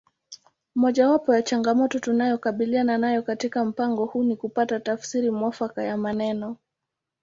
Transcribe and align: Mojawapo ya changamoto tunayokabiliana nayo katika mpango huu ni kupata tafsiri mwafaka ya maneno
Mojawapo 0.75 1.33
ya 1.35 1.41
changamoto 1.41 1.99
tunayokabiliana 1.99 2.97
nayo 2.97 3.23
katika 3.23 3.65
mpango 3.65 4.05
huu 4.05 4.23
ni 4.23 4.35
kupata 4.35 4.79
tafsiri 4.79 5.29
mwafaka 5.31 5.83
ya 5.83 5.97
maneno 5.97 6.57